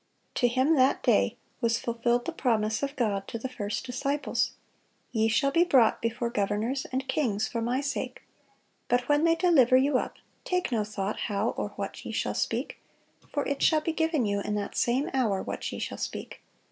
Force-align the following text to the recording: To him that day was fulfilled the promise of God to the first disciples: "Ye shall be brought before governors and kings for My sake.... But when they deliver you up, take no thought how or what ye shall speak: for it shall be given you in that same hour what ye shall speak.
To 0.33 0.47
him 0.47 0.75
that 0.77 1.03
day 1.03 1.37
was 1.61 1.77
fulfilled 1.77 2.25
the 2.25 2.31
promise 2.31 2.81
of 2.81 2.95
God 2.95 3.27
to 3.27 3.37
the 3.37 3.47
first 3.47 3.85
disciples: 3.85 4.53
"Ye 5.11 5.27
shall 5.27 5.51
be 5.51 5.63
brought 5.63 6.01
before 6.01 6.31
governors 6.31 6.87
and 6.91 7.07
kings 7.07 7.47
for 7.47 7.61
My 7.61 7.81
sake.... 7.81 8.23
But 8.87 9.07
when 9.07 9.25
they 9.25 9.35
deliver 9.35 9.77
you 9.77 9.99
up, 9.99 10.15
take 10.43 10.71
no 10.71 10.83
thought 10.83 11.19
how 11.29 11.49
or 11.51 11.69
what 11.75 12.03
ye 12.03 12.11
shall 12.11 12.33
speak: 12.33 12.79
for 13.31 13.47
it 13.47 13.61
shall 13.61 13.81
be 13.81 13.93
given 13.93 14.25
you 14.25 14.39
in 14.41 14.55
that 14.55 14.75
same 14.75 15.07
hour 15.13 15.43
what 15.43 15.71
ye 15.71 15.77
shall 15.77 15.99
speak. 15.99 16.41